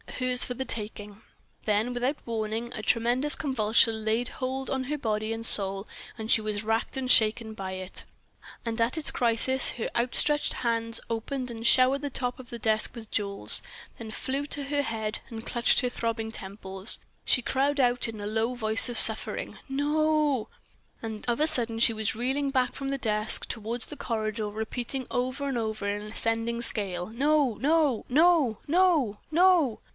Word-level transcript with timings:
Hers 0.17 0.45
for 0.45 0.53
the 0.53 0.65
taking! 0.65 1.21
Then, 1.65 1.93
without 1.93 2.17
warning, 2.27 2.71
a 2.75 2.81
tremendous 2.83 3.35
convulsion 3.35 4.03
laid 4.05 4.29
hold 4.29 4.69
on 4.69 4.85
her 4.85 4.97
body 4.97 5.31
and 5.33 5.43
soul, 5.45 5.87
and 6.17 6.29
she 6.29 6.41
was 6.41 6.63
racked 6.63 6.95
and 6.95 7.09
shaken 7.09 7.53
by 7.53 7.73
it, 7.73 8.03
and 8.65 8.79
at 8.81 8.97
its 8.97 9.09
crisis 9.09 9.71
her 9.73 9.89
outstretched 9.95 10.53
hands 10.53 10.99
opened 11.09 11.49
and 11.49 11.65
showered 11.65 12.01
the 12.01 12.09
top 12.11 12.39
of 12.39 12.49
the 12.49 12.59
desk 12.59 12.91
with 12.95 13.09
jewels, 13.09 13.63
then 13.97 14.11
flew 14.11 14.45
to 14.47 14.65
her 14.65 14.81
head 14.83 15.21
and 15.29 15.45
clutched 15.45 15.79
her 15.79 15.89
throbbing 15.89 16.31
temples. 16.31 16.99
She 17.25 17.41
cried 17.43 17.79
out 17.79 18.07
in 18.07 18.19
a 18.19 18.27
low 18.27 18.53
voice 18.53 18.89
of 18.89 18.97
suffering: 18.97 19.57
"No!" 19.69 20.49
And 21.01 21.27
of 21.27 21.39
a 21.39 21.47
sudden 21.47 21.79
she 21.79 21.93
was 21.93 22.15
reeling 22.15 22.51
back 22.51 22.73
from 22.75 22.89
the 22.89 22.97
desk, 22.97 23.47
toward 23.47 23.81
the 23.81 23.97
corridor 23.97 24.37
door, 24.43 24.51
repeating 24.51 25.07
over 25.09 25.47
and 25.47 25.57
over 25.57 25.87
on 25.87 26.01
an 26.01 26.07
ascending 26.11 26.61
scale: 26.63 27.07
_"No! 27.07 27.55
no! 27.55 28.05
no! 28.09 28.59
no! 28.67 29.17
no!" 29.31 29.79